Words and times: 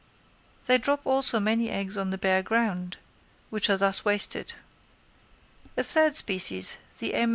They 0.65 0.79
drop 0.79 1.05
also 1.05 1.39
many 1.39 1.69
eggs 1.69 1.95
on 1.95 2.09
the 2.09 2.17
bare 2.17 2.41
ground, 2.41 2.97
which 3.51 3.69
are 3.69 3.77
thus 3.77 4.03
wasted. 4.03 4.55
A 5.77 5.83
third 5.83 6.15
species, 6.15 6.79
the 6.97 7.13
M. 7.13 7.29